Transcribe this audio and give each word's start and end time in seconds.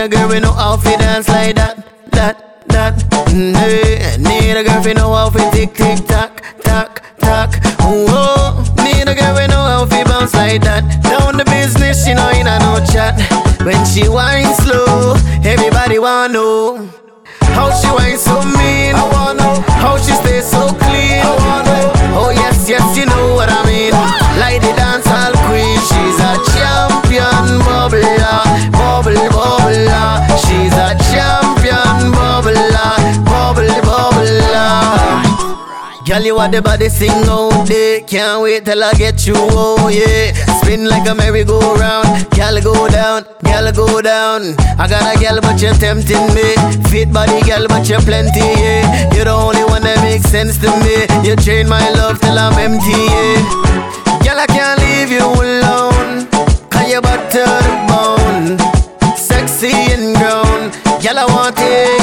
need 0.00 0.14
a 0.14 0.16
girl 0.16 0.28
with 0.28 0.42
no 0.42 0.52
outfit 0.52 0.98
dance 0.98 1.28
like 1.28 1.54
that, 1.56 1.76
that, 2.12 2.66
that. 2.68 2.94
Mm, 3.28 3.52
I 3.54 4.16
need 4.16 4.56
a 4.56 4.64
girl 4.64 4.82
with 4.82 4.96
no 4.96 5.12
outfit 5.12 5.52
tick, 5.52 5.74
tick, 5.74 6.06
tock, 6.06 6.42
tock, 6.62 7.02
tock. 7.18 7.52
Whoa, 7.80 8.64
need 8.80 9.08
a 9.08 9.14
girl 9.14 9.34
with 9.34 9.50
no 9.50 9.60
outfit 9.60 10.06
bounce 10.06 10.32
like 10.32 10.62
that. 10.62 11.02
Down 11.02 11.36
the 11.36 11.44
business, 11.44 12.06
she 12.06 12.14
know 12.14 12.30
in 12.30 12.46
a 12.46 12.58
no 12.60 12.80
chat. 12.86 13.20
When 13.60 13.84
she 13.84 14.08
whine 14.08 14.54
slow, 14.54 15.19
Girl, 36.10 36.26
you 36.26 36.38
are 36.38 36.48
the 36.48 36.60
body 36.60 36.88
sing 36.88 37.22
out 37.30 37.68
there. 37.68 38.00
Can't 38.00 38.42
wait 38.42 38.64
till 38.64 38.82
I 38.82 38.92
get 38.94 39.28
you, 39.28 39.34
oh 39.36 39.86
yeah. 39.86 40.34
Spin 40.58 40.84
like 40.86 41.08
a 41.08 41.14
merry-go-round. 41.14 42.26
Girl, 42.34 42.58
go 42.60 42.88
down, 42.90 43.22
girl, 43.46 43.70
go 43.70 44.02
down. 44.02 44.58
I 44.74 44.90
got 44.90 45.06
a 45.06 45.14
girl, 45.22 45.38
but 45.40 45.62
you're 45.62 45.72
tempting 45.78 46.34
me. 46.34 46.58
Fit 46.90 47.12
body, 47.12 47.38
girl, 47.46 47.68
but 47.68 47.88
you're 47.88 48.02
plenty, 48.02 48.42
yeah. 48.42 49.14
You're 49.14 49.26
the 49.26 49.38
only 49.38 49.62
one 49.62 49.86
that 49.86 50.02
makes 50.02 50.26
sense 50.26 50.58
to 50.58 50.74
me. 50.82 51.06
You 51.22 51.36
drain 51.36 51.68
my 51.68 51.88
love 51.94 52.18
till 52.18 52.34
I'm 52.34 52.58
empty, 52.58 52.90
yeah. 52.90 54.18
Girl, 54.26 54.42
I 54.42 54.50
can't 54.50 54.82
leave 54.82 55.14
you 55.14 55.22
alone. 55.22 56.26
Cause 56.74 56.90
you're 56.90 57.06
butter 57.06 57.46
bone. 57.86 58.58
Sexy 59.14 59.70
and 59.94 60.18
grown. 60.18 60.74
Girl, 60.98 61.22
I 61.22 61.26
wanna 61.30 61.54
take 61.54 61.99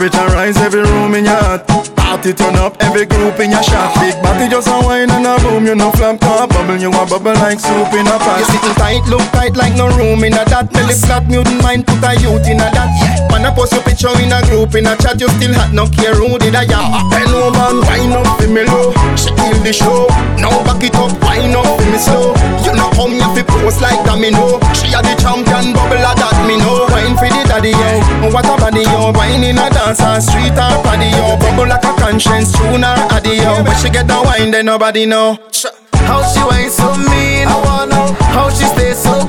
temperature 0.00 0.32
rise, 0.32 0.56
every 0.56 0.80
room 0.80 1.14
in 1.14 1.24
your 1.24 1.36
heart. 1.36 1.66
Party 1.92 2.32
turn 2.32 2.56
up, 2.56 2.74
every 2.80 3.04
group 3.04 3.38
in 3.38 3.52
your 3.52 3.62
shot. 3.62 3.92
Big 4.00 4.16
body 4.24 4.48
just 4.48 4.66
a 4.66 4.80
wine 4.80 5.10
and 5.12 5.26
a 5.28 5.36
boom, 5.44 5.66
you 5.66 5.74
know 5.76 5.92
flap 5.92 6.18
top 6.20 6.48
bubble, 6.48 6.80
you 6.80 6.88
a 6.88 7.04
bubble 7.04 7.36
like 7.44 7.60
soup 7.60 7.92
in 7.92 8.08
a 8.08 8.16
pot. 8.16 8.40
You 8.40 8.46
sitting 8.48 8.76
tight, 8.80 9.04
look 9.12 9.22
tight 9.30 9.54
like 9.56 9.76
no 9.76 9.92
room 10.00 10.24
in 10.24 10.32
a 10.32 10.42
that. 10.48 10.72
Belly 10.72 10.96
flat, 10.96 11.28
mutant 11.28 11.60
mind, 11.62 11.86
put 11.86 12.00
a 12.00 12.16
youth 12.16 12.48
in 12.48 12.64
a 12.64 12.68
that. 12.72 12.88
Man, 13.30 13.44
I 13.44 13.52
post 13.52 13.76
your 13.76 13.84
picture 13.84 14.08
in 14.24 14.32
a 14.32 14.40
group 14.48 14.74
in 14.74 14.88
a 14.88 14.96
chat, 14.96 15.20
you 15.20 15.28
still 15.36 15.52
hot, 15.52 15.76
no 15.76 15.84
care 15.92 16.16
who 16.16 16.40
did 16.40 16.56
I 16.56 16.64
ya. 16.64 16.80
Bend 17.12 17.30
over 17.36 17.60
and 17.60 17.84
wine 17.84 18.16
up 18.16 18.40
for 18.40 18.48
me 18.48 18.64
low. 18.64 18.96
She 19.20 19.28
kill 19.36 19.60
the 19.60 19.72
show. 19.76 20.08
Now 20.40 20.64
back 20.64 20.80
it 20.80 20.96
up, 20.96 21.12
wine 21.20 21.52
up 21.52 21.68
for 21.68 21.86
me 21.92 22.00
slow. 22.00 22.32
You 22.64 22.72
know 22.72 22.88
come 22.96 23.20
here 23.20 23.28
fi 23.36 23.42
post 23.44 23.84
like 23.84 24.00
domino. 24.08 24.56
She 24.72 24.96
a 24.96 25.04
the 25.04 25.12
champion, 25.20 25.76
bubble 25.76 26.00
a 26.00 26.12
that 26.16 26.16
me 26.16 26.16
know. 26.16 26.19
Wine 27.60 27.72
the 27.72 28.24
yo, 28.24 28.32
what 28.32 28.46
a 28.46 28.56
body 28.56 28.82
yo. 28.82 29.12
Wine 29.12 29.44
in 29.44 29.58
a 29.58 29.68
dance 29.68 30.00
on 30.00 30.22
street 30.22 30.56
or 30.56 30.80
party 30.82 31.12
yo. 31.12 31.36
Bubble 31.36 31.68
like 31.68 31.84
a 31.84 31.92
conscience 32.00 32.52
tune 32.56 32.84
or 32.84 32.96
yo. 33.36 33.62
When 33.62 33.76
she 33.76 33.90
get 33.90 34.08
the 34.08 34.16
wine, 34.24 34.50
then 34.50 34.64
nobody 34.64 35.04
know. 35.04 35.38
How 35.92 36.24
she 36.24 36.40
whine 36.40 36.70
so 36.70 36.96
mean. 36.96 37.48
I 37.48 37.60
wanna 37.62 37.92
know 37.92 38.16
how 38.32 38.48
she 38.48 38.64
stay 38.64 38.94
so 38.94 39.19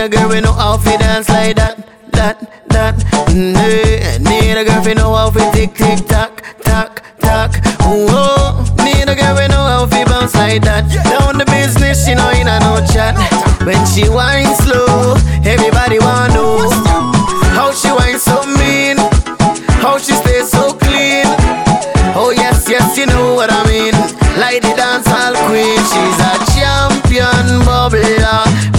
need 0.00 0.14
a 0.14 0.16
girl 0.16 0.28
with 0.28 0.44
no 0.44 0.52
outfit 0.52 0.98
dance 1.00 1.28
like 1.28 1.56
that, 1.56 1.76
that, 2.12 2.40
that. 2.68 2.96
Mm, 3.28 3.54
I 3.54 4.16
need 4.18 4.56
a 4.56 4.64
girl 4.64 4.82
with 4.82 4.96
no 4.96 5.14
outfit 5.14 5.52
tick, 5.52 5.74
tick, 5.74 6.06
tock, 6.06 6.42
tock, 6.62 7.02
tock. 7.20 7.52
Whoa, 7.84 8.64
need 8.82 9.08
a 9.08 9.14
girl 9.14 9.34
with 9.34 9.50
no 9.50 9.60
outfit 9.60 10.06
bounce 10.06 10.34
like 10.34 10.62
that. 10.62 10.88
Down 11.04 11.36
the 11.36 11.44
business, 11.44 12.06
she 12.06 12.14
know 12.14 12.30
in 12.30 12.48
a 12.48 12.58
no 12.60 12.80
chat. 12.86 13.14
When 13.66 13.84
she 13.84 14.08
whine 14.08 14.54
slow, 14.64 14.89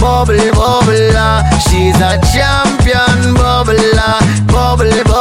Bubble, 0.00 0.50
bubble, 0.52 1.16
ah. 1.16 1.42
she's 1.66 1.96
a 2.00 2.18
champion. 2.32 3.34
Bubble, 3.34 3.76
ah. 3.98 4.20
bubble, 4.46 4.90
bubble. 5.04 5.11